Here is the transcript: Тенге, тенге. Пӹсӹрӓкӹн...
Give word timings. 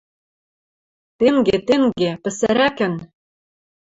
Тенге, 1.17 1.57
тенге. 1.67 2.09
Пӹсӹрӓкӹн... 2.23 2.93